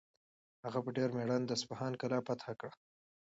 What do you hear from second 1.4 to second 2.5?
د اصفهان کلا فتح